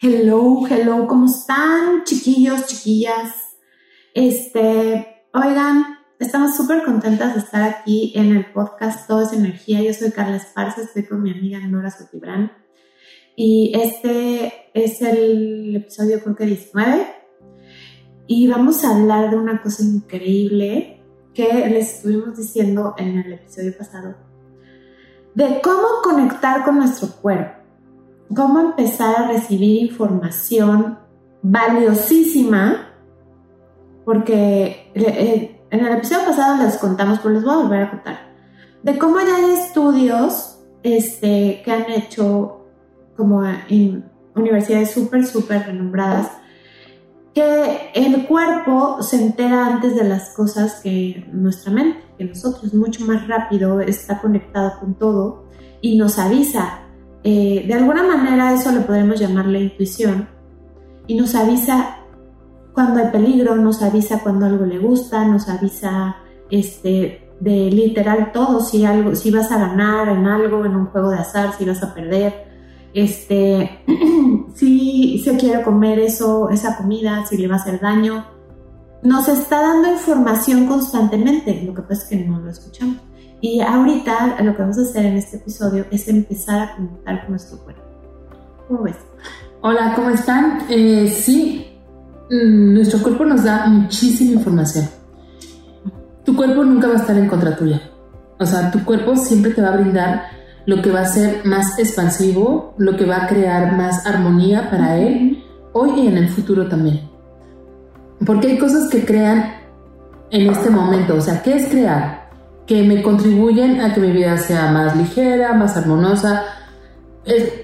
[0.00, 3.34] Hello, hello, ¿cómo están, chiquillos, chiquillas?
[4.14, 9.82] Este, oigan, estamos súper contentas de estar aquí en el podcast Todo es Energía.
[9.82, 12.52] Yo soy Carla Esparza, estoy con mi amiga Nora Sotibran.
[13.34, 17.06] Y este es el episodio, creo que 19.
[18.28, 21.02] Y vamos a hablar de una cosa increíble
[21.34, 24.14] que les estuvimos diciendo en el episodio pasado.
[25.34, 27.57] De cómo conectar con nuestro cuerpo
[28.34, 30.98] cómo empezar a recibir información
[31.42, 32.92] valiosísima,
[34.04, 38.18] porque eh, en el episodio pasado les contamos, pero les voy a volver a contar,
[38.82, 42.66] de cómo ya hay estudios este, que han hecho
[43.16, 46.30] como en universidades súper, súper renombradas,
[47.34, 53.04] que el cuerpo se entera antes de las cosas que nuestra mente, que nosotros, mucho
[53.04, 55.44] más rápido, está conectado con todo
[55.80, 56.87] y nos avisa
[57.24, 60.28] eh, de alguna manera eso le podemos llamar la intuición
[61.06, 61.96] y nos avisa
[62.72, 66.16] cuando hay peligro, nos avisa cuando algo le gusta, nos avisa
[66.50, 71.10] este, de literal todo, si, algo, si vas a ganar en algo, en un juego
[71.10, 72.46] de azar, si vas a perder,
[72.94, 73.80] este,
[74.54, 78.24] si se quiere comer eso, esa comida, si le va a hacer daño.
[79.02, 82.96] Nos está dando información constantemente, lo que pasa es que no lo escuchamos.
[83.40, 87.30] Y ahorita lo que vamos a hacer en este episodio es empezar a conectar con
[87.30, 87.82] nuestro cuerpo.
[88.66, 88.96] ¿Cómo ves?
[89.60, 90.62] Hola, ¿cómo están?
[90.68, 91.78] Eh, sí,
[92.30, 94.88] mm, nuestro cuerpo nos da muchísima información.
[96.24, 97.80] Tu cuerpo nunca va a estar en contra tuya.
[98.40, 100.24] O sea, tu cuerpo siempre te va a brindar
[100.66, 104.98] lo que va a ser más expansivo, lo que va a crear más armonía para
[104.98, 107.08] él, hoy y en el futuro también.
[108.26, 109.54] Porque hay cosas que crean
[110.30, 111.14] en este momento.
[111.14, 112.17] O sea, ¿qué es crear?
[112.68, 116.44] Que me contribuyen a que mi vida sea más ligera, más armoniosa.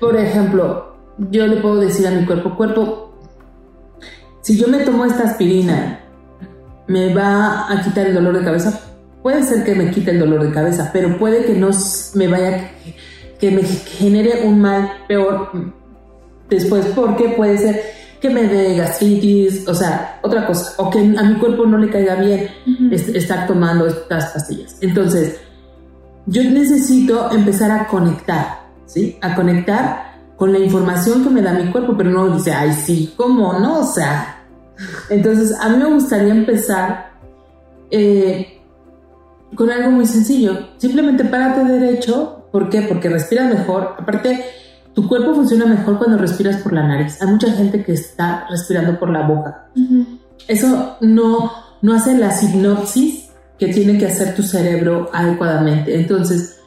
[0.01, 0.97] por ejemplo,
[1.31, 3.15] yo le puedo decir a mi cuerpo, cuerpo,
[4.41, 6.01] si yo me tomo esta aspirina,
[6.87, 8.81] me va a quitar el dolor de cabeza.
[9.23, 11.69] Puede ser que me quite el dolor de cabeza, pero puede que no
[12.15, 12.71] me vaya,
[13.39, 15.51] que me genere un mal peor
[16.49, 17.83] después, porque puede ser
[18.25, 21.91] que me dé gastritis, o sea, otra cosa, o que a mi cuerpo no le
[21.91, 22.49] caiga bien
[22.91, 24.79] estar tomando estas pastillas.
[24.81, 25.41] Entonces,
[26.25, 29.19] yo necesito empezar a conectar, ¿sí?
[29.21, 33.13] A conectar con la información que me da mi cuerpo, pero no dice, ay, sí,
[33.15, 33.81] ¿cómo no?
[33.81, 34.43] O sea,
[35.11, 37.11] entonces a mí me gustaría empezar
[37.91, 38.59] eh,
[39.55, 40.71] con algo muy sencillo.
[40.79, 42.47] Simplemente párate derecho.
[42.51, 42.81] ¿Por qué?
[42.89, 43.97] Porque respiras mejor.
[43.99, 44.47] Aparte,
[44.95, 47.21] tu cuerpo funciona mejor cuando respiras por la nariz.
[47.21, 49.69] Hay mucha gente que está respirando por la boca.
[50.47, 51.51] Eso no,
[51.83, 55.97] no hace la sinopsis que tiene que hacer tu cerebro adecuadamente.
[55.97, 56.61] Entonces,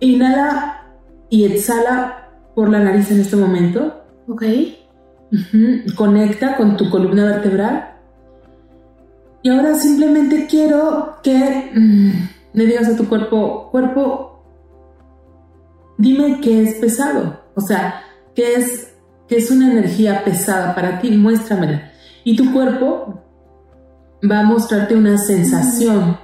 [0.00, 0.82] inhala
[1.28, 4.02] y exhala por la nariz en este momento.
[4.28, 4.44] Ok.
[5.94, 7.96] Conecta con tu columna vertebral.
[9.42, 12.10] Y ahora simplemente quiero que mm,
[12.54, 14.31] le digas a tu cuerpo, cuerpo,
[15.98, 18.02] dime qué es pesado, o sea,
[18.34, 18.94] qué es,
[19.28, 21.92] qué es una energía pesada para ti, muéstramela.
[22.24, 23.22] Y tu cuerpo
[24.28, 26.18] va a mostrarte una sensación,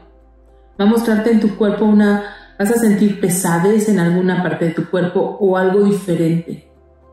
[0.80, 2.24] va a mostrarte en tu cuerpo una,
[2.58, 6.70] vas a sentir pesadez en alguna parte de tu cuerpo o algo diferente,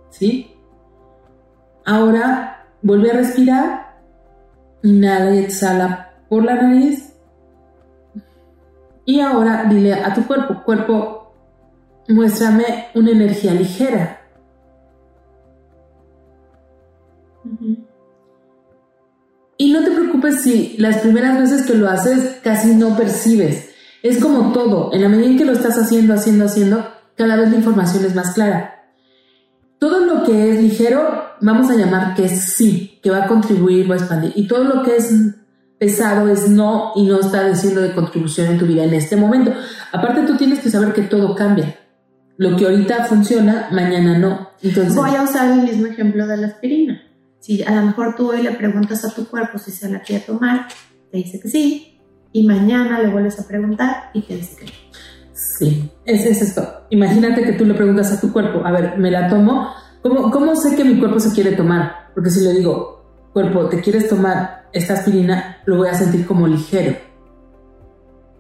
[0.10, 0.52] ¿sí?
[1.86, 3.98] Ahora vuelve a respirar,
[4.84, 7.14] inhala y exhala por la nariz.
[9.06, 11.15] Y ahora dile a tu cuerpo, cuerpo,
[12.08, 14.22] muéstrame una energía ligera.
[19.58, 23.70] Y no te preocupes si las primeras veces que lo haces casi no percibes.
[24.04, 27.50] Es como todo, en la medida en que lo estás haciendo, haciendo, haciendo, cada vez
[27.50, 28.92] la información es más clara.
[29.80, 31.08] Todo lo que es ligero,
[31.42, 34.34] vamos a llamar que es sí, que va a contribuir, va a expandir.
[34.36, 35.12] Y todo lo que es
[35.80, 39.54] pesado es no y no está diciendo de contribución en tu vida en este momento.
[39.92, 41.76] Aparte, tú tienes que saber que todo cambia.
[42.38, 44.50] Lo que ahorita funciona, mañana no.
[44.62, 47.02] Entonces, Voy a usar el mismo ejemplo de la aspirina.
[47.40, 50.24] Si a lo mejor tú hoy le preguntas a tu cuerpo si se la quiere
[50.26, 50.68] tomar,
[51.12, 52.00] te dice que sí,
[52.32, 54.72] y mañana le vuelves a preguntar y te dice que no.
[55.34, 56.68] Sí, es, es esto.
[56.90, 59.70] Imagínate que tú le preguntas a tu cuerpo, a ver, ¿me la tomo?
[60.02, 62.10] ¿Cómo, ¿Cómo sé que mi cuerpo se quiere tomar?
[62.14, 65.58] Porque si le digo, cuerpo, ¿te quieres tomar esta aspirina?
[65.66, 66.98] Lo voy a sentir como ligero.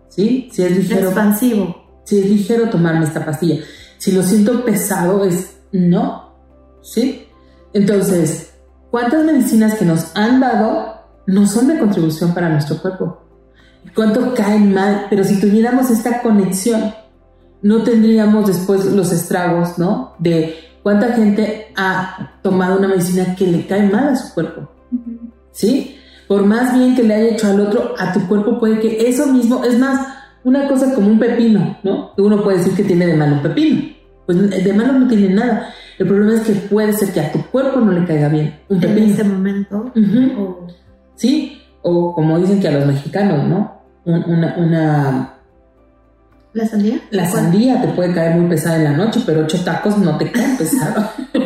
[0.09, 0.50] ¿Sí?
[0.51, 1.07] Si es ligero.
[1.07, 2.01] Expansivo.
[2.03, 3.63] Si es ligero tomarme esta pastilla.
[4.06, 6.31] Si lo siento pesado es no,
[6.84, 7.25] ¿sí?
[7.74, 8.54] Entonces,
[8.92, 10.94] ¿cuántas medicinas que nos han dado
[11.25, 13.24] no son de contribución para nuestro cuerpo?
[13.96, 15.07] ¿Cuánto caen mal?
[15.10, 16.94] Pero si tuviéramos esta conexión,
[17.63, 20.13] no tendríamos después los estragos, ¿no?
[20.19, 20.54] De
[20.84, 24.69] ¿Cuánta gente ha tomado una medicina que le cae mal a su cuerpo?
[25.51, 25.98] ¿Sí?
[26.28, 29.25] Por más bien que le haya hecho al otro, a tu cuerpo puede que eso
[29.25, 32.12] mismo, es más, una cosa como un pepino, ¿no?
[32.18, 33.85] Uno puede decir que tiene de malo un pepino.
[34.25, 35.69] Pues de malo no tiene nada.
[35.98, 38.80] El problema es que puede ser que a tu cuerpo no le caiga bien un
[38.80, 39.06] pepino.
[39.06, 39.92] En ese momento.
[41.16, 43.75] Sí, o como dicen que a los mexicanos, ¿no?
[44.06, 45.36] una, una
[46.56, 47.01] ¿La sandía?
[47.12, 50.31] La sandía te puede caer muy pesada en la noche, pero ocho tacos no te
[50.31, 51.06] caen pesados.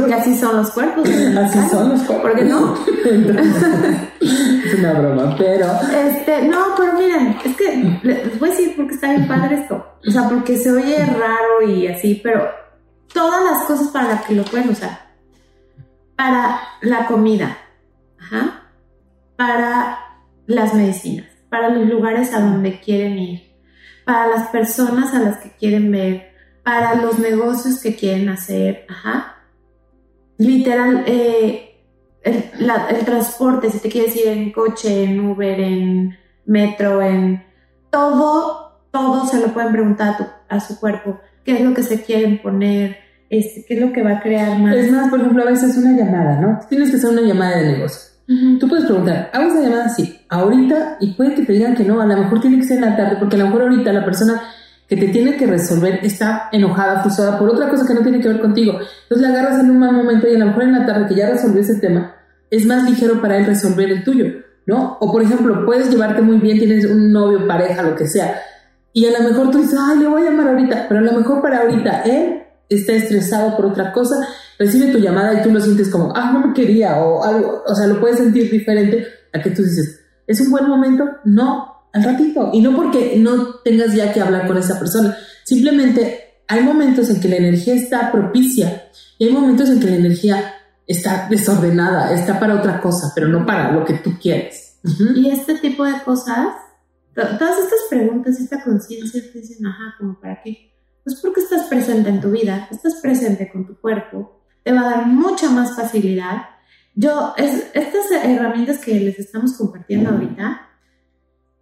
[0.00, 1.08] Porque así son los cuerpos.
[1.08, 2.30] Así son los cuerpos.
[2.30, 2.74] ¿Por qué no?
[4.20, 5.66] es una broma, pero.
[5.92, 9.86] Este, no, pero miren, es que les voy a decir porque está bien padre esto.
[10.06, 12.48] O sea, porque se oye raro y así, pero
[13.12, 14.98] todas las cosas para las que lo pueden usar.
[16.16, 17.56] Para la comida.
[18.18, 18.68] Ajá.
[19.36, 19.98] Para
[20.46, 21.26] las medicinas.
[21.48, 23.54] Para los lugares a donde quieren ir
[24.04, 26.32] para las personas a las que quieren ver,
[26.62, 29.30] para los negocios que quieren hacer, ajá.
[30.38, 31.80] Literal, eh,
[32.22, 32.44] el,
[32.90, 36.16] el, transporte, si te quieres ir en coche, en Uber, en
[36.46, 37.44] metro, en
[37.90, 41.20] todo, todo se lo pueden preguntar a, tu, a su cuerpo.
[41.44, 42.96] ¿Qué es lo que se quieren poner?
[43.30, 44.74] Este, ¿Qué es lo que va a crear más?
[44.74, 46.60] Es más, por ejemplo, a veces una llamada, ¿no?
[46.68, 49.88] Tienes que hacer una llamada de negocio Tú puedes preguntar, ¿hago esa llamada?
[49.90, 52.78] Sí, ahorita, y puede que te digan que no, a lo mejor tiene que ser
[52.78, 54.42] en la tarde, porque a lo mejor ahorita la persona
[54.88, 58.28] que te tiene que resolver está enojada, frustrada por otra cosa que no tiene que
[58.28, 58.78] ver contigo.
[59.04, 61.14] Entonces la agarras en un mal momento y a lo mejor en la tarde que
[61.14, 62.14] ya resolvió ese tema,
[62.50, 64.26] es más ligero para él resolver el tuyo,
[64.66, 64.98] ¿no?
[65.00, 68.40] O por ejemplo, puedes llevarte muy bien, tienes un novio, pareja, lo que sea,
[68.96, 71.12] y a lo mejor tú dices, ay, le voy a llamar ahorita, pero a lo
[71.12, 74.14] mejor para ahorita él está estresado por otra cosa,
[74.56, 77.74] recibe tu llamada y tú lo sientes como, ah, no me quería, o algo, o
[77.74, 81.04] sea, lo puedes sentir diferente a que tú dices, ¿es un buen momento?
[81.24, 82.50] No, al ratito.
[82.52, 87.20] Y no porque no tengas ya que hablar con esa persona, simplemente hay momentos en
[87.20, 88.88] que la energía está propicia
[89.18, 90.54] y hay momentos en que la energía
[90.86, 94.80] está desordenada, está para otra cosa, pero no para lo que tú quieres.
[95.14, 96.48] Y este tipo de cosas,
[97.14, 100.74] todas estas preguntas, esta conciencia, te dicen, ajá, como para qué
[101.04, 104.90] pues porque estás presente en tu vida, estás presente con tu cuerpo, te va a
[104.90, 106.44] dar mucha más facilidad.
[106.94, 110.66] Yo, es, estas herramientas que les estamos compartiendo ahorita,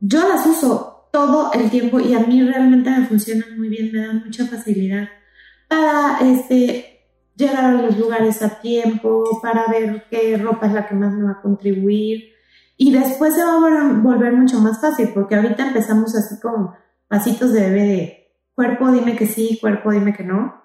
[0.04, 4.04] yo las uso todo el tiempo y a mí realmente me funcionan muy bien, me
[4.04, 5.08] dan mucha facilidad
[5.68, 7.06] para este,
[7.36, 11.24] llegar a los lugares a tiempo, para ver qué ropa es la que más me
[11.24, 12.32] va a contribuir.
[12.76, 16.74] Y después se va a volver mucho más fácil, porque ahorita empezamos así como
[17.06, 20.64] pasitos de bebé de cuerpo dime que sí, cuerpo dime que no.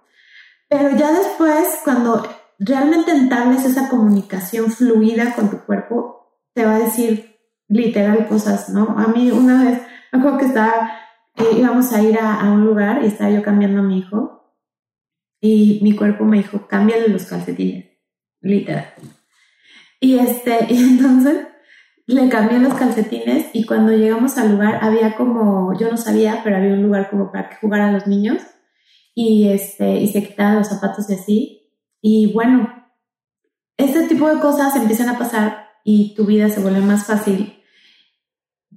[0.68, 6.80] Pero ya después, cuando realmente entables esa comunicación fluida con tu cuerpo, te va a
[6.80, 7.37] decir
[7.68, 8.98] literal cosas, ¿no?
[8.98, 9.82] A mí una vez,
[10.12, 10.92] me acuerdo que estaba,
[11.36, 14.56] eh, íbamos a ir a, un lugar y estaba yo cambiando a mi hijo
[15.40, 17.86] y mi cuerpo me dijo, cámbiale los calcetines,
[18.42, 18.94] literal.
[20.00, 21.48] Y este, y entonces
[22.06, 26.58] le cambié los calcetines y cuando llegamos al lugar había como, yo no sabía, pero
[26.58, 28.42] había un lugar como para que jugaran los niños
[29.14, 31.72] y, este, y se quitaban los zapatos y así.
[32.02, 32.72] Y bueno,
[33.76, 37.57] este tipo de cosas empiezan a pasar y tu vida se vuelve más fácil,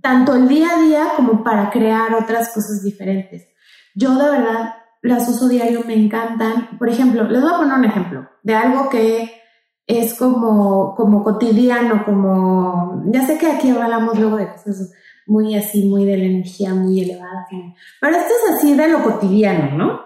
[0.03, 3.49] tanto el día a día como para crear otras cosas diferentes.
[3.95, 6.79] Yo de verdad las uso diario, me encantan.
[6.79, 9.41] Por ejemplo, les voy a poner un ejemplo de algo que
[9.87, 14.93] es como, como cotidiano, como, ya sé que aquí hablamos luego de cosas
[15.27, 17.47] muy así, muy de la energía, muy elevada,
[18.01, 20.01] pero esto es así de lo cotidiano, ¿no?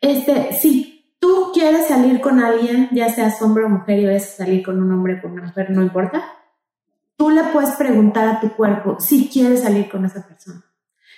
[0.00, 4.44] Este, si tú quieres salir con alguien, ya seas hombre o mujer y vayas a
[4.44, 6.24] salir con un hombre o con una mujer, no importa,
[7.22, 10.64] tú le puedes preguntar a tu cuerpo si quieres salir con esa persona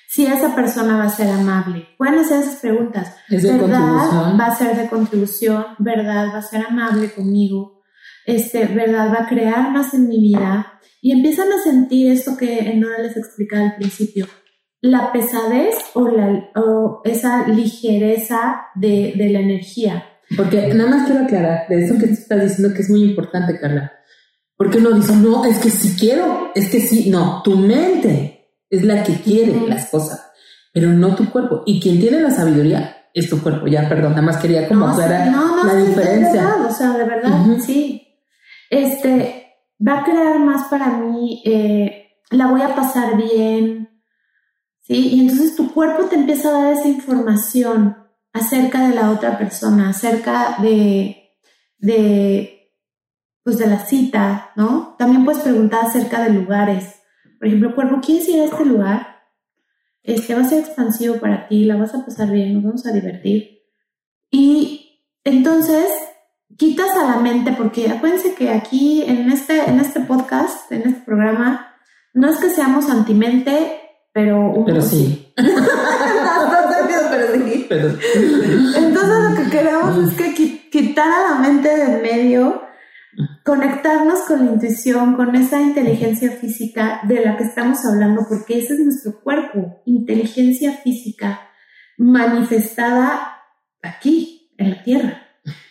[0.07, 1.89] si esa persona va a ser amable.
[1.99, 3.17] Pueden hacer esas preguntas.
[3.29, 5.65] ¿Es de ¿Verdad va a ser de contribución?
[5.81, 7.83] ¿Verdad va a ser amable conmigo?
[8.25, 10.79] Este, ¿Verdad va a crear más en mi vida?
[11.03, 14.29] Y empiezan a sentir esto que Nora les explicaba al principio.
[14.81, 20.05] La pesadez o, la, o esa ligereza de, de la energía.
[20.37, 23.59] Porque nada más quiero aclarar de eso que tú estás diciendo que es muy importante,
[23.59, 23.93] Carla.
[24.57, 28.85] Porque uno dice, no, es que si quiero, es que sí, no, tu mente es
[28.85, 30.31] la que quiere las cosas,
[30.73, 31.63] pero no tu cuerpo.
[31.67, 33.67] Y quien tiene la sabiduría es tu cuerpo.
[33.67, 35.33] Ya, perdón, nada más quería como aclarar
[35.65, 36.33] la diferencia.
[36.33, 38.07] De verdad, o sea, de verdad, sí.
[38.71, 39.45] Este,
[39.87, 43.89] va a crear más para mí, eh, la voy a pasar bien,
[44.81, 45.09] ¿sí?
[45.15, 47.97] Y entonces tu cuerpo te empieza a dar esa información
[48.33, 51.31] acerca de la otra persona, acerca de,
[51.79, 52.54] de,
[53.45, 54.97] pues de la cita, ¿no?
[54.99, 57.03] También puedes preguntar acerca de lugares.
[57.39, 59.07] Por ejemplo, cuerpo, ¿quieres ir a este lugar?
[60.03, 62.93] Este va a ser expansivo para ti, la vas a pasar bien, nos vamos a
[62.93, 63.61] divertir.
[64.31, 65.87] Y entonces,
[66.57, 71.03] quitas a la mente, porque acuérdense que aquí en este, en este podcast, en este
[71.03, 71.75] programa,
[72.15, 73.79] no es que seamos antimente,
[74.13, 74.55] pero...
[74.67, 75.31] Pero sí.
[77.69, 77.99] pero sí.
[78.77, 82.64] Entonces lo que queremos es que quitar a la mente del medio,
[83.45, 88.73] conectarnos con la intuición, con esa inteligencia física de la que estamos hablando, porque ese
[88.73, 91.41] es nuestro cuerpo, inteligencia física
[91.99, 93.43] manifestada
[93.83, 95.23] aquí, en la Tierra.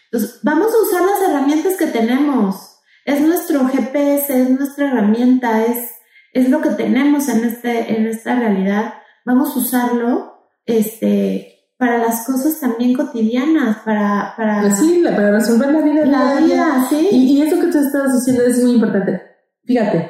[0.06, 2.80] Entonces, vamos a usar las herramientas que tenemos.
[3.06, 5.90] Es nuestro GPS, es nuestra herramienta, es,
[6.32, 8.94] es lo que tenemos en, este, en esta realidad.
[9.26, 11.53] Vamos a usarlo este,
[11.84, 14.34] para las cosas también cotidianas, para...
[14.38, 16.06] para pues sí, para resolver la vida.
[16.06, 17.10] La vida, sí.
[17.12, 19.22] Y, y eso que tú estás diciendo es muy importante.
[19.66, 20.10] Fíjate,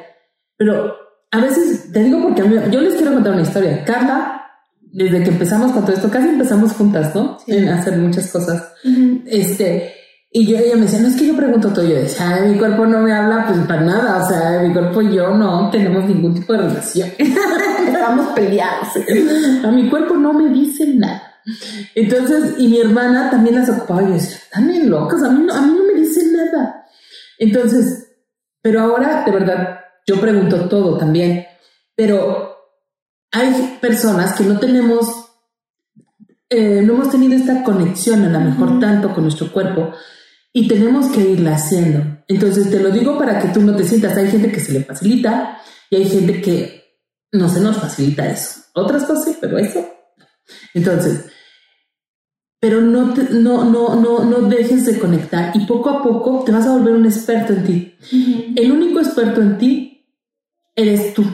[0.56, 0.94] pero
[1.32, 3.84] a veces, te digo porque yo les quiero contar una historia.
[3.84, 4.40] Carla
[4.82, 7.38] desde que empezamos con todo esto, casi empezamos juntas, ¿no?
[7.48, 8.72] En hacer muchas cosas.
[9.26, 9.92] Este,
[10.30, 12.86] y yo, ella me decía, no es que yo pregunto todo, yo decía, mi cuerpo
[12.86, 16.34] no me habla, pues para nada, o sea, mi cuerpo y yo no tenemos ningún
[16.34, 17.08] tipo de relación.
[17.88, 18.90] Estamos peleados.
[19.64, 21.33] A mi cuerpo no me dice nada.
[21.94, 25.44] Entonces, y mi hermana también las ocupaba, y yo decía, están bien locas, a mí,
[25.44, 26.86] no, a mí no me dicen nada.
[27.38, 28.12] Entonces,
[28.62, 31.46] pero ahora, de verdad, yo pregunto todo también,
[31.94, 32.56] pero
[33.30, 35.06] hay personas que no tenemos,
[36.48, 39.92] eh, no hemos tenido esta conexión a lo mejor tanto con nuestro cuerpo
[40.52, 42.22] y tenemos que irla haciendo.
[42.28, 44.84] Entonces te lo digo para que tú no te sientas, hay gente que se le
[44.84, 45.58] facilita
[45.90, 46.84] y hay gente que
[47.32, 48.60] no se nos facilita eso.
[48.74, 49.84] Otras cosas pero eso.
[50.72, 51.26] Entonces,
[52.64, 56.66] pero no, no, no, no, no dejes de conectar y poco a poco te vas
[56.66, 57.94] a volver un experto en ti.
[58.56, 60.06] El único experto en ti
[60.74, 61.26] eres tú,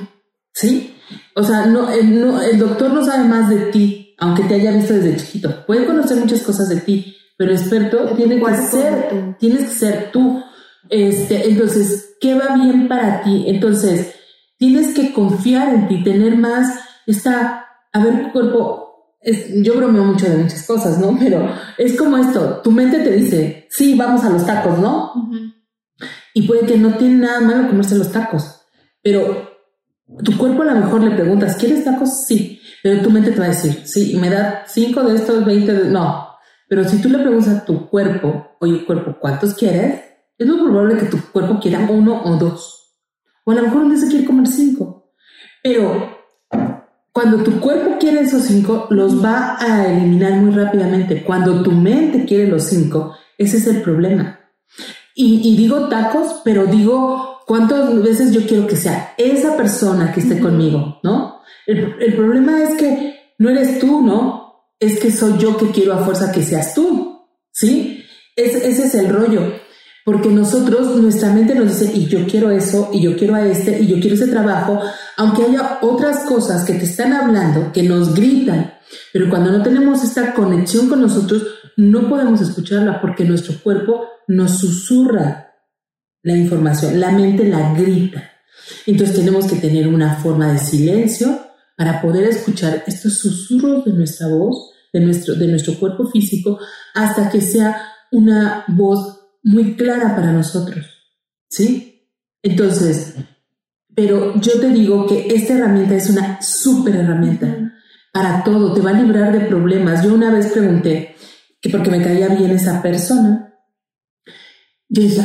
[0.53, 0.97] ¿sí?
[1.37, 5.19] O sea, no, el, doctor no sabe más de ti, aunque te haya visto desde
[5.19, 5.65] chiquito.
[5.69, 10.43] Puede conocer muchas cosas de ti, pero experto tiene que ser, tienes que ser tú.
[10.89, 13.45] Este, entonces, ¿qué va bien para ti?
[13.47, 14.17] Entonces,
[14.59, 18.80] tienes que confiar en ti, tener más esta, a ver, tu
[19.21, 21.17] cuerpo, yo bromeo mucho de muchas cosas, ¿no?
[21.19, 25.13] Pero es como esto, tu mente te dice, sí, vamos a los tacos, ¿no?
[26.35, 28.63] Y puede que no tiene nada malo comerse los tacos,
[29.03, 29.51] pero
[30.25, 32.25] tu cuerpo a lo mejor le preguntas, ¿quieres tacos?
[32.27, 35.73] Sí, pero tu mente te va a decir, sí, me da cinco de estos, 20
[35.73, 35.91] de...
[35.91, 36.29] No,
[36.69, 40.03] pero si tú le preguntas a tu cuerpo, oye, cuerpo, ¿cuántos quieres?
[40.39, 42.97] Es muy probable que tu cuerpo quiera uno o dos.
[43.45, 45.13] O a lo mejor un día se quiere comer cinco.
[45.63, 46.20] Pero
[47.21, 51.23] cuando tu cuerpo quiere esos cinco, los va a eliminar muy rápidamente.
[51.23, 54.41] Cuando tu mente quiere los cinco, ese es el problema.
[55.15, 60.21] Y, y digo tacos, pero digo ¿Cuántas veces yo quiero que sea esa persona que
[60.21, 61.41] esté conmigo, no?
[61.67, 64.69] El, problema es que no eres tú, ¿no?
[64.79, 68.05] Es que soy yo que quiero a fuerza que seas tú, ¿sí?
[68.37, 69.53] ese es el rollo.
[70.05, 73.81] Porque nosotros, nuestra mente nos dice, y yo quiero eso, y yo quiero a este,
[73.81, 74.81] y yo quiero ese trabajo,
[75.17, 78.73] aunque haya otras cosas que te están hablando, que nos gritan,
[79.13, 84.59] pero cuando no tenemos esta conexión con nosotros, no podemos escucharla porque nuestro cuerpo nos
[84.59, 85.55] susurra
[86.23, 88.31] la información, la mente la grita.
[88.87, 91.41] Entonces tenemos que tener una forma de silencio
[91.77, 96.59] para poder escuchar estos susurros de nuestra voz, de nuestro, de nuestro cuerpo físico,
[96.95, 100.87] hasta que sea una voz muy clara para nosotros.
[101.49, 102.09] ¿Sí?
[102.43, 103.17] Entonces,
[103.95, 107.73] pero yo te digo que esta herramienta es una súper herramienta
[108.13, 110.03] para todo, te va a librar de problemas.
[110.03, 111.17] Yo una vez pregunté,
[111.61, 113.55] que porque me caía bien esa persona,
[114.89, 115.23] yo dije,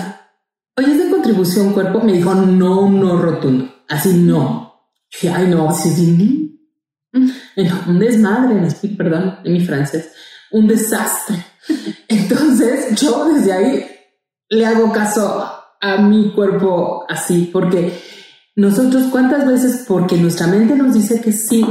[0.78, 2.02] oye, ¿es de contribución cuerpo?
[2.02, 3.74] Me dijo, no, no rotundo.
[3.88, 4.90] Así no.
[5.12, 5.98] Dije, ay, no, así es
[7.88, 8.68] un desmadre,
[8.98, 10.12] perdón, en mi francés,
[10.52, 11.38] un desastre.
[12.08, 13.95] Entonces, yo desde ahí
[14.56, 17.98] le hago caso a mi cuerpo así, porque
[18.56, 19.86] nosotros, ¿cuántas veces?
[19.88, 21.64] Porque nuestra mente nos dice que sí,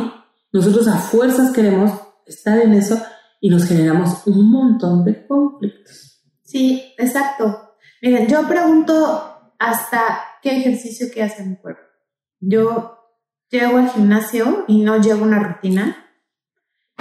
[0.52, 1.92] nosotros a fuerzas queremos
[2.26, 3.00] estar en eso
[3.40, 6.22] y nos generamos un montón de conflictos.
[6.42, 7.74] Sí, exacto.
[8.02, 9.98] Miren, yo pregunto hasta
[10.42, 11.82] qué ejercicio que hace mi cuerpo.
[12.38, 12.98] Yo
[13.50, 15.96] llego al gimnasio y no llevo una rutina.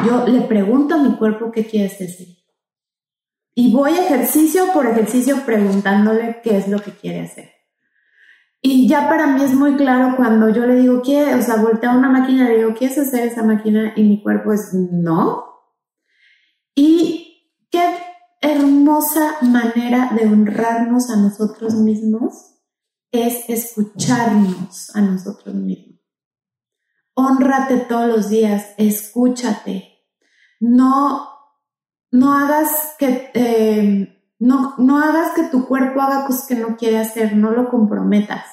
[0.06, 2.10] Yo le pregunto a mi cuerpo qué quiere hacer.
[3.56, 7.52] Y voy ejercicio por ejercicio preguntándole qué es lo que quiere hacer.
[8.62, 11.36] Y ya para mí es muy claro cuando yo le digo, ¿qué?
[11.36, 13.94] O sea, volteo a una máquina y le digo, ¿quieres hacer esa máquina?
[13.96, 15.46] Y mi cuerpo es, no.
[16.74, 17.98] Y qué
[18.42, 22.54] hermosa manera de honrarnos a nosotros mismos
[23.12, 26.00] es escucharnos a nosotros mismos.
[27.16, 30.06] Honrate todos los días, escúchate.
[30.60, 31.33] No,
[32.14, 37.00] no hagas que, eh, no, no hagas que tu cuerpo haga cosas que no quiere
[37.00, 38.46] hacer, no lo comprometas.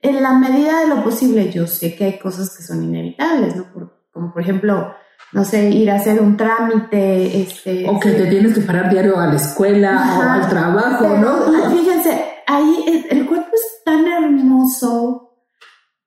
[0.00, 3.66] En la medida de lo posible, yo sé que hay cosas que son inevitables, ¿no?
[4.12, 4.94] como por ejemplo,
[5.32, 7.88] no sé, ir a hacer un trámite, este...
[7.88, 11.70] O que te tienes que parar diario a la escuela o al trabajo, ¿no?
[11.70, 15.34] Fíjense, ahí el cuerpo es tan hermoso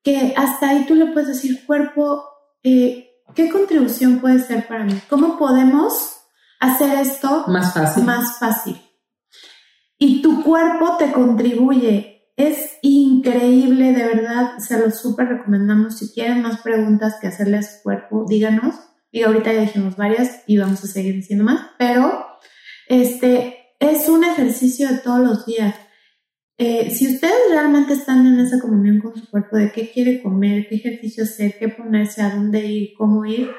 [0.02, 2.24] que hasta ahí tú le puedes decir, cuerpo,
[2.64, 4.94] eh, ¿qué contribución puede ser para mí?
[5.10, 6.15] ¿Cómo podemos
[6.74, 8.04] hacer esto más fácil?
[8.04, 8.82] Más fácil.
[9.98, 12.34] Y tu cuerpo te contribuye.
[12.36, 15.98] Es increíble, de verdad, se lo súper recomendamos.
[15.98, 18.76] Si quieren más preguntas que hacerle a su cuerpo, díganos
[19.16, 22.26] y ahorita ya dijimos varias y vamos a seguir diciendo más, pero
[22.90, 25.74] este es un ejercicio de todos los días.
[26.58, 30.68] Eh, si ustedes realmente están en esa comunión con su cuerpo de qué quiere comer,
[30.68, 33.52] qué ejercicio hacer, qué ponerse, a dónde ir, cómo ir,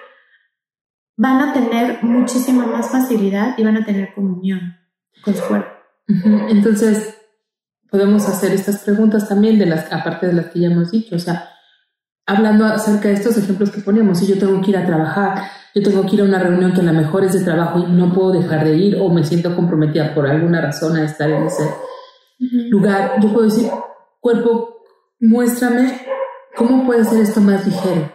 [1.16, 4.76] van a tener muchísima más facilidad y van a tener comunión
[5.22, 5.70] con su cuerpo.
[6.48, 7.16] Entonces,
[7.90, 11.18] podemos hacer estas preguntas también, de las, aparte de las que ya hemos dicho, o
[11.18, 11.48] sea,
[12.26, 15.82] hablando acerca de estos ejemplos que ponemos, si yo tengo que ir a trabajar, yo
[15.82, 18.12] tengo que ir a una reunión que a lo mejor es de trabajo y no
[18.12, 21.64] puedo dejar de ir o me siento comprometida por alguna razón a estar en ese
[22.70, 23.70] lugar, yo puedo decir,
[24.20, 24.82] cuerpo,
[25.20, 26.00] muéstrame
[26.54, 28.12] cómo puede ser esto más ligero.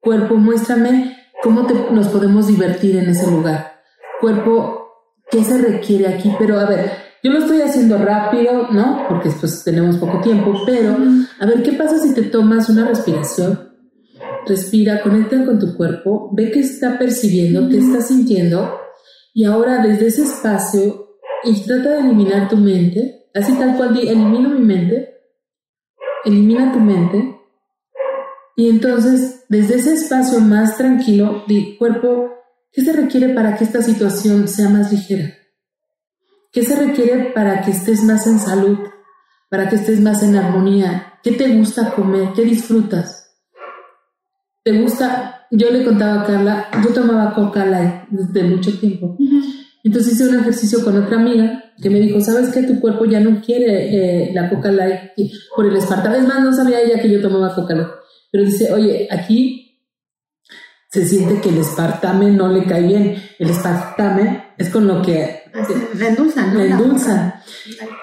[0.00, 1.16] Cuerpo, muéstrame
[1.46, 3.80] cómo nos podemos divertir en ese lugar.
[4.20, 4.88] Cuerpo,
[5.30, 6.32] ¿qué se requiere aquí?
[6.40, 6.90] Pero a ver,
[7.22, 9.04] yo lo estoy haciendo rápido, ¿no?
[9.08, 10.96] Porque pues tenemos poco tiempo, pero
[11.38, 13.76] a ver, ¿qué pasa si te tomas una respiración?
[14.44, 18.80] Respira, conecta con tu cuerpo, ve qué está percibiendo, qué está sintiendo
[19.32, 21.10] y ahora desde ese espacio
[21.44, 25.14] y trata de eliminar tu mente, así tal cual, elimino mi mente,
[26.24, 27.35] elimina tu mente
[28.56, 32.30] y entonces desde ese espacio más tranquilo, di cuerpo,
[32.72, 35.34] ¿qué se requiere para que esta situación sea más ligera?
[36.52, 38.78] ¿Qué se requiere para que estés más en salud?
[39.50, 41.18] Para que estés más en armonía.
[41.22, 42.30] ¿Qué te gusta comer?
[42.34, 43.30] ¿Qué disfrutas?
[44.64, 45.46] ¿Te gusta?
[45.50, 49.18] Yo le contaba a Carla, yo tomaba Coca Light desde mucho tiempo.
[49.84, 52.62] Entonces hice un ejercicio con otra amiga que me dijo, ¿sabes qué?
[52.62, 55.12] Tu cuerpo ya no quiere eh, la Coca Light
[55.54, 56.18] por el espartame.
[56.18, 57.88] Es más, no sabía ella que yo tomaba Coca Light.
[58.36, 59.80] Pero dice, oye, aquí
[60.90, 63.16] se siente que el espartame no le cae bien.
[63.38, 65.44] El espartame es con lo que
[65.94, 66.58] la endulzan, ¿no?
[66.58, 67.34] La endulzan.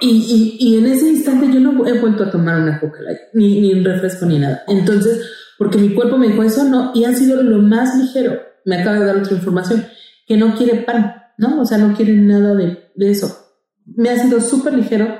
[0.01, 2.97] Y, y, y, en ese instante yo no he vuelto a tomar una coca
[3.33, 4.63] ni, ni un refresco, ni nada.
[4.67, 5.21] Entonces,
[5.59, 8.41] porque mi cuerpo me dijo eso, no, y ha sido lo más ligero.
[8.65, 9.85] Me acaba de dar otra información,
[10.25, 11.61] que no quiere pan, ¿no?
[11.61, 13.37] O sea, no quiere nada de, de eso.
[13.85, 15.15] Me ha sido súper ligero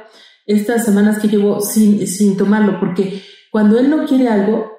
[0.47, 3.21] estas semanas que llevo sin, sin tomarlo, porque
[3.53, 4.72] cuando él no quiere algo,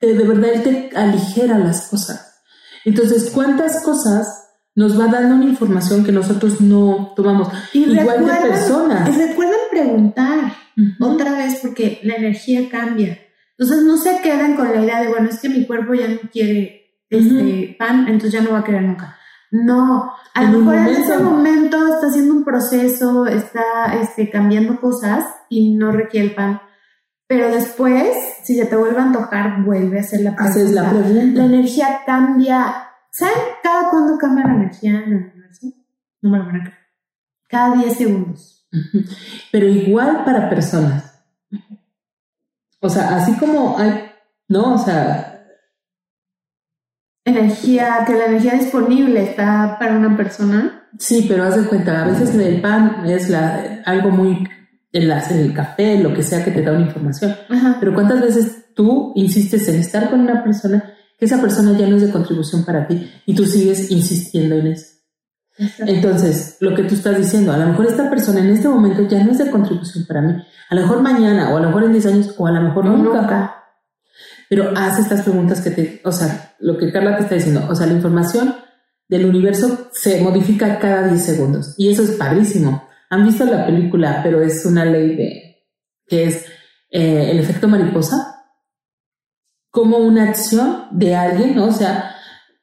[0.00, 2.42] de verdad él te aligera las cosas.
[2.84, 7.48] Entonces, ¿cuántas cosas nos va dando una información que nosotros no tomamos.
[7.72, 9.08] Igual de personas.
[9.08, 10.52] Y recuerden preguntar
[11.00, 13.18] otra vez porque la energía cambia.
[13.58, 16.18] Entonces no se quedan con la idea de, bueno, es que mi cuerpo ya no
[16.30, 19.16] quiere este pan, entonces ya no va a querer nunca.
[19.50, 25.24] No, a lo mejor en ese momento está haciendo un proceso, está este, cambiando cosas
[25.48, 26.60] y no requiere el pan.
[27.26, 28.14] Pero después,
[28.46, 31.40] si se te vuelve a antojar, vuelve a hacer la Haces la pregunta.
[31.40, 35.68] La energía cambia ¿Saben cada cuándo cambia la energía en el universo?
[36.20, 36.78] No me lo van a creer.
[37.48, 38.68] Cada 10 segundos.
[39.50, 41.24] Pero igual para personas.
[42.80, 44.10] O sea, así como hay,
[44.48, 44.74] ¿no?
[44.74, 45.46] O sea...
[47.24, 50.86] Energía, que la energía disponible está para una persona.
[50.98, 54.46] Sí, pero haz de cuenta, a veces el pan es la, algo muy
[54.92, 57.34] en, el café, lo que sea que te da una información.
[57.80, 61.96] Pero ¿cuántas veces tú insistes en estar con una persona que esa persona ya no
[61.96, 64.86] es de contribución para ti y tú sigues insistiendo en eso.
[65.78, 69.24] Entonces, lo que tú estás diciendo, a lo mejor esta persona en este momento ya
[69.24, 70.34] no es de contribución para mí,
[70.68, 72.84] a lo mejor mañana o a lo mejor en 10 años o a lo mejor
[72.84, 73.64] nunca.
[74.50, 77.74] Pero haz estas preguntas que te, o sea, lo que Carla te está diciendo, o
[77.74, 78.54] sea, la información
[79.08, 82.85] del universo se modifica cada 10 segundos y eso es padrísimo.
[83.10, 85.66] Han visto la película, pero es una ley de,
[86.06, 86.46] que es
[86.90, 88.36] eh, el efecto mariposa
[89.70, 91.66] como una acción de alguien, ¿no?
[91.66, 92.16] O sea,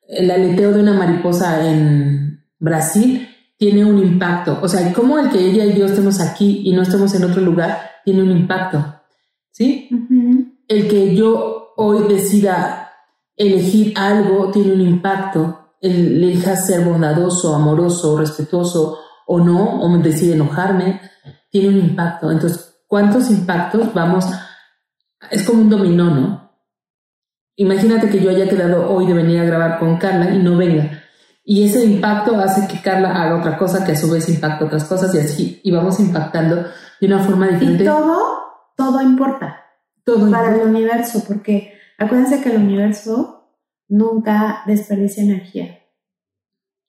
[0.07, 4.59] el aleteo de una mariposa en Brasil tiene un impacto.
[4.61, 7.41] O sea, como el que ella y yo estemos aquí y no estemos en otro
[7.41, 8.83] lugar tiene un impacto.
[9.51, 9.89] ¿Sí?
[10.67, 12.91] El que yo hoy decida
[13.35, 15.75] elegir algo tiene un impacto.
[15.79, 21.01] El elija ser bondadoso, amoroso, respetuoso o no, o decide enojarme,
[21.49, 22.31] tiene un impacto.
[22.31, 24.25] Entonces, ¿cuántos impactos vamos?
[25.31, 26.51] Es como un dominó, ¿no?
[27.55, 31.03] Imagínate que yo haya quedado hoy de venir a grabar con Carla y no venga.
[31.45, 34.85] Y ese impacto hace que Carla haga otra cosa, que a su vez impacta otras
[34.85, 36.65] cosas y así, y vamos impactando
[36.99, 37.83] de una forma diferente.
[37.83, 38.39] Y todo,
[38.75, 39.59] todo importa.
[40.05, 43.51] Todo para el universo, porque acuérdense que el universo
[43.87, 45.79] nunca desperdicia energía.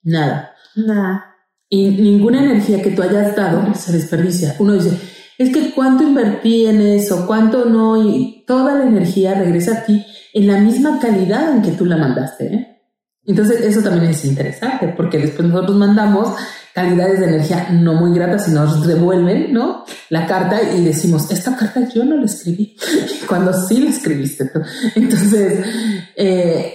[0.02, 0.54] Nada.
[0.76, 1.33] Nada.
[1.74, 4.54] Y ninguna energía que tú hayas dado se desperdicia.
[4.60, 4.96] Uno dice,
[5.36, 10.06] es que cuánto invertí en eso, cuánto no, y toda la energía regresa a ti
[10.34, 12.46] en la misma calidad en que tú la mandaste.
[12.46, 12.80] ¿eh?
[13.26, 16.36] Entonces, eso también es interesante, porque después nosotros mandamos
[16.72, 19.84] calidades de energía no muy gratas y nos revuelven, ¿no?
[20.10, 22.76] La carta y decimos, esta carta yo no la escribí,
[23.28, 24.48] cuando sí la escribiste.
[24.94, 25.66] Entonces,
[26.14, 26.72] eh,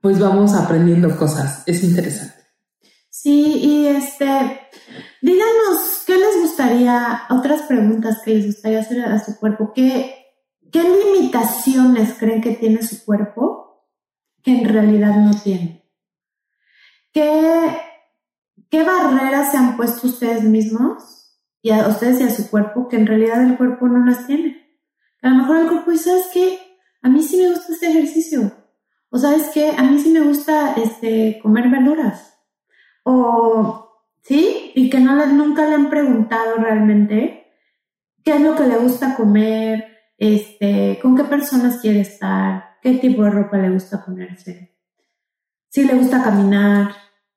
[0.00, 2.37] pues vamos aprendiendo cosas, es interesante.
[3.20, 4.26] Sí, y este,
[5.22, 9.72] díganos, ¿qué les gustaría, otras preguntas que les gustaría hacer a su cuerpo?
[9.74, 10.14] ¿Qué,
[10.70, 13.68] qué limitaciones creen que tiene su cuerpo?
[14.42, 15.82] que en realidad no tienen.
[17.12, 17.76] ¿Qué,
[18.70, 22.96] ¿Qué barreras se han puesto ustedes mismos y a ustedes y a su cuerpo que
[22.96, 24.78] en realidad el cuerpo no las tiene?
[25.22, 26.58] A lo mejor el cuerpo dice, ¿sabes qué?
[27.02, 28.52] A mí sí me gusta este ejercicio.
[29.10, 29.70] O sabes qué?
[29.76, 32.37] A mí sí me gusta este, comer verduras.
[33.10, 34.70] O, ¿sí?
[34.74, 37.46] Y que no nunca le han preguntado realmente
[38.22, 39.86] qué es lo que le gusta comer,
[40.18, 44.76] este, con qué personas quiere estar, qué tipo de ropa le gusta ponerse,
[45.70, 46.94] si le gusta caminar.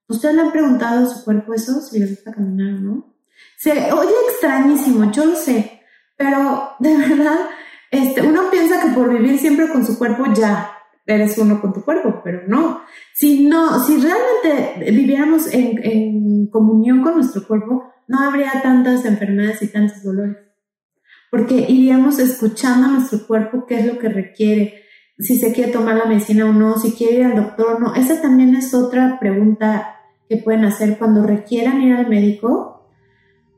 [0.10, 3.16] ¿Ustedes le han preguntado a su cuerpo eso, si le gusta caminar o no?
[3.58, 5.84] Se oye extrañísimo, yo lo sé,
[6.18, 7.40] pero de verdad,
[7.92, 11.84] este, uno piensa que por vivir siempre con su cuerpo ya eres uno con tu
[11.84, 12.82] cuerpo, pero no.
[13.14, 19.62] Si no, si realmente viviéramos en, en comunión con nuestro cuerpo, no habría tantas enfermedades
[19.62, 20.38] y tantos dolores.
[21.30, 24.82] Porque iríamos escuchando a nuestro cuerpo qué es lo que requiere,
[25.18, 27.96] si se quiere tomar la medicina o no, si quiere ir al doctor o no.
[27.96, 29.96] Esa también es otra pregunta
[30.28, 32.90] que pueden hacer cuando requieran ir al médico.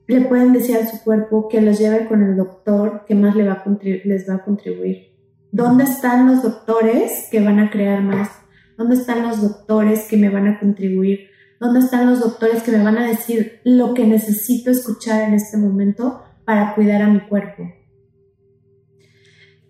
[0.08, 3.48] Le pueden decir a su cuerpo que los lleve con el doctor que más les
[3.48, 5.13] va a contribuir.
[5.54, 8.28] ¿Dónde están los doctores que van a crear más?
[8.76, 11.30] ¿Dónde están los doctores que me van a contribuir?
[11.60, 15.58] ¿Dónde están los doctores que me van a decir lo que necesito escuchar en este
[15.58, 17.72] momento para cuidar a mi cuerpo?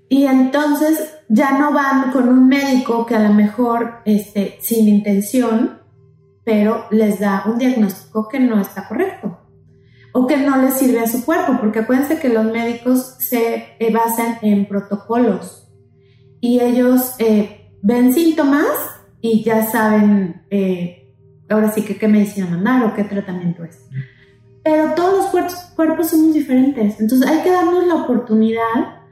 [0.08, 5.82] Y entonces ya no van con un médico que a lo mejor, este, sin intención,
[6.46, 9.38] pero les da un diagnóstico que no está correcto
[10.13, 14.38] o que no les sirve a su cuerpo, porque acuérdense que los médicos se basan
[14.43, 15.62] en protocolos
[16.43, 18.67] y ellos eh, ven síntomas
[19.21, 21.10] y ya saben eh,
[21.47, 23.79] ahora sí que qué medicina mandar o qué tratamiento es.
[24.62, 29.03] Pero todos los cuerpos, cuerpos somos diferentes, entonces hay que darnos la oportunidad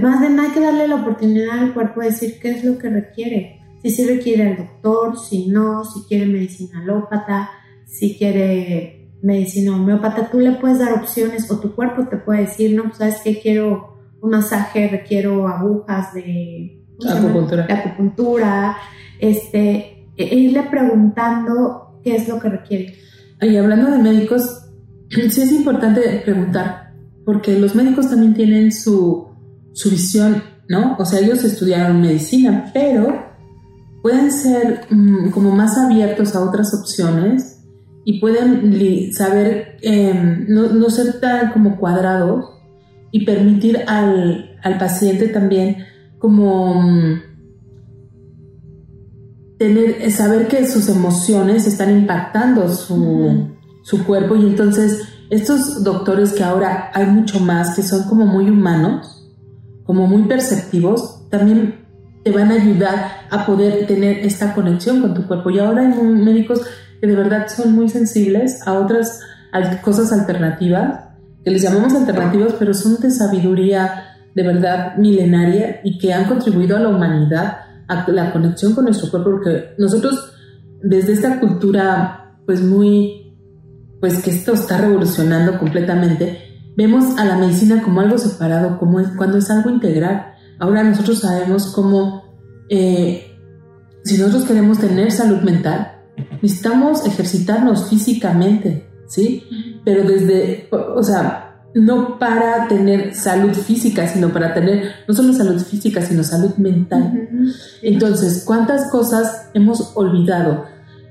[0.00, 2.78] más de nada hay que darle la oportunidad al cuerpo de decir qué es lo
[2.78, 3.60] que requiere.
[3.82, 7.50] Si sí requiere el doctor, si no, si quiere medicina alópata,
[7.84, 12.74] si quiere medicina homeópata, tú le puedes dar opciones o tu cuerpo te puede decir,
[12.74, 17.66] no, pues sabes que quiero un masaje, requiero agujas de acupuntura.
[17.68, 18.76] acupuntura,
[19.18, 22.94] este, e, e irle preguntando qué es lo que requiere.
[23.40, 24.70] Y hablando de médicos,
[25.10, 29.28] sí es importante preguntar, porque los médicos también tienen su
[29.78, 30.96] su visión, ¿no?
[30.98, 33.26] O sea, ellos estudiaron medicina, pero
[34.02, 37.60] pueden ser mm, como más abiertos a otras opciones
[38.04, 42.44] y pueden saber, em, no, ser tan como cuadrados
[43.12, 44.46] y permitir al,
[44.80, 45.76] paciente también
[46.18, 47.22] como mm,
[49.58, 53.48] tener, saber que sus emociones están impactando su,
[53.82, 58.48] su cuerpo y entonces estos doctores que ahora hay mucho más, que son como muy
[58.48, 59.30] humanos,
[59.84, 61.86] como muy perceptivos, también
[62.24, 65.50] te van a ayudar a poder tener esta conexión con tu cuerpo.
[65.50, 66.62] Y ahora hay médicos
[67.00, 69.20] que de verdad son muy sensibles a otras
[69.82, 71.04] cosas alternativas,
[71.44, 76.76] que les llamamos alternativas, pero son de sabiduría de verdad milenaria y que han contribuido
[76.76, 80.32] a la humanidad, a la conexión con nuestro cuerpo, porque nosotros
[80.82, 83.36] desde esta cultura pues muy,
[84.00, 86.38] pues que esto está revolucionando completamente,
[86.76, 90.32] vemos a la medicina como algo separado, como es, cuando es algo integral.
[90.58, 92.38] Ahora nosotros sabemos cómo,
[92.70, 93.36] eh,
[94.04, 95.92] si nosotros queremos tener salud mental,
[96.40, 99.44] necesitamos ejercitarnos físicamente, ¿sí?
[99.84, 105.60] Pero desde, o sea, no para tener salud física, sino para tener no solo salud
[105.60, 107.28] física, sino salud mental.
[107.82, 110.64] Entonces, ¿cuántas cosas hemos olvidado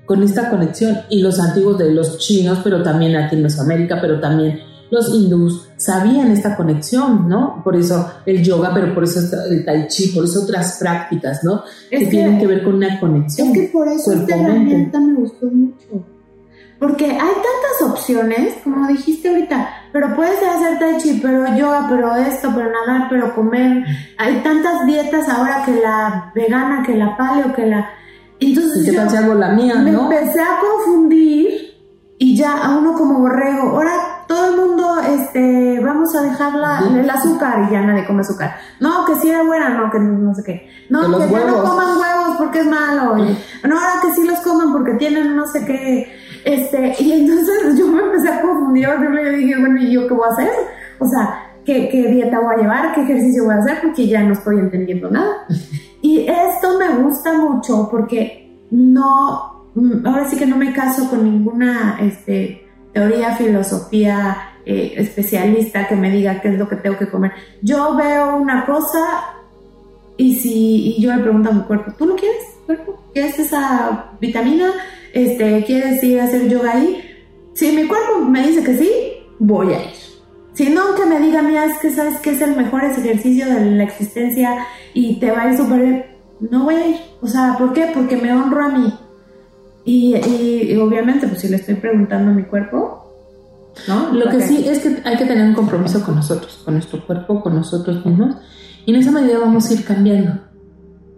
[0.06, 0.98] con esta conexión?
[1.10, 5.68] Y los antiguos de los chinos, pero también aquí en Mesoamérica, pero también los hindús
[5.76, 7.62] sabían esta conexión, ¿no?
[7.64, 11.64] Por eso el yoga, pero por eso el tai chi, por eso otras prácticas, ¿no?
[11.90, 13.50] que, tienen que ver con una conexión.
[13.50, 16.17] Es que por eso esta herramienta me gustó mucho.
[16.80, 22.16] Porque hay tantas opciones, como dijiste ahorita, pero puedes hacer tai chi, pero yoga, pero
[22.16, 23.84] esto, pero nadar, pero comer.
[24.18, 27.90] Hay tantas dietas ahora que la vegana, que la paleo, que la...
[28.40, 31.68] Entonces ¿Y qué algo la mía, me empecé a confundir
[32.20, 37.10] y ya a uno como borrego, ahora todo el mundo, este, vamos a dejarla el
[37.10, 38.58] azúcar y ya nadie come azúcar.
[38.80, 40.70] No, que si era buena, no, que no sé qué.
[40.90, 43.16] No, que, ya no coman huevos porque es malo.
[43.16, 46.27] no, ahora que sí los coman porque tienen no sé qué.
[46.46, 48.88] Este, y entonces yo me empecé a confundir.
[48.88, 50.50] Yo dije, bueno, ¿y yo qué voy a hacer?
[51.00, 52.94] O sea, ¿qué, ¿qué dieta voy a llevar?
[52.94, 53.80] ¿Qué ejercicio voy a hacer?
[53.82, 55.46] Porque ya no estoy entendiendo nada.
[56.00, 61.24] Y esto me gusta mucho porque no Mm, ahora sí que no me caso con
[61.24, 67.08] ninguna este, teoría, filosofía eh, especialista que me diga qué es lo que tengo que
[67.08, 67.32] comer.
[67.62, 69.36] Yo veo una cosa
[70.18, 73.00] y si y yo le pregunto a mi cuerpo, ¿tú lo quieres, cuerpo?
[73.14, 74.72] ¿Quieres esa vitamina?
[75.14, 77.02] Este, ¿Quieres ir a hacer yoga ahí?
[77.54, 78.92] Si mi cuerpo me dice que sí,
[79.40, 79.98] voy a ir.
[80.54, 83.72] Si no, que me diga, mira, es que sabes que es el mejor ejercicio de
[83.72, 86.98] la existencia y te va a ir súper no voy a ir.
[87.22, 87.92] O sea, ¿por qué?
[87.94, 88.94] Porque me honro a mí.
[89.86, 93.06] Y, obviamente, pues si le estoy preguntando a mi cuerpo,
[93.88, 94.12] ¿no?
[94.14, 97.42] Lo que sí es que hay que tener un compromiso con nosotros, con nuestro cuerpo,
[97.42, 98.36] con nosotros mismos,
[98.86, 100.42] y en esa medida vamos a ir cambiando,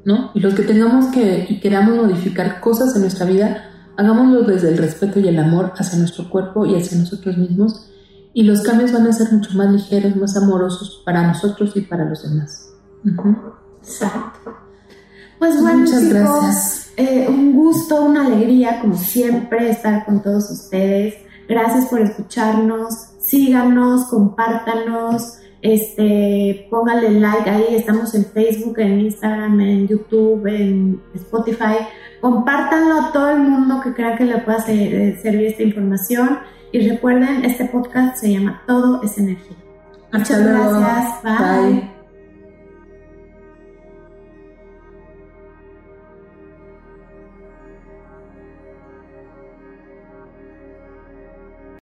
[0.05, 0.31] ¿no?
[0.35, 4.77] Y los que tengamos que y queramos modificar cosas en nuestra vida, hagámoslo desde el
[4.77, 7.91] respeto y el amor hacia nuestro cuerpo y hacia nosotros mismos,
[8.33, 12.05] y los cambios van a ser mucho más ligeros, más amorosos para nosotros y para
[12.05, 12.69] los demás.
[13.81, 14.55] Exacto.
[15.37, 21.15] Pues bueno, Muchas gracias eh, un gusto, una alegría, como siempre, estar con todos ustedes.
[21.47, 22.93] Gracias por escucharnos.
[23.19, 27.75] Síganos, compártanos, este, pónganle like ahí.
[27.75, 31.87] Estamos en Facebook, en Instagram, en YouTube, en Spotify.
[32.21, 36.39] Compártanlo a todo el mundo que crea que le pueda eh, servir esta información.
[36.71, 39.57] Y recuerden, este podcast se llama Todo es Energía.
[40.11, 41.23] Muchas gracias.
[41.23, 41.98] Bye.